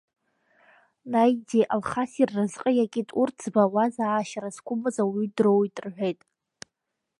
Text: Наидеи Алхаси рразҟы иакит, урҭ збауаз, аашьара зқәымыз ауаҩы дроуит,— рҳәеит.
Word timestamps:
Наидеи 1.11 1.65
Алхаси 1.73 2.27
рразҟы 2.29 2.71
иакит, 2.75 3.09
урҭ 3.21 3.35
збауаз, 3.45 3.95
аашьара 4.03 4.55
зқәымыз 4.55 4.95
ауаҩы 5.03 5.27
дроуит,— 5.35 5.75
рҳәеит. 5.85 6.19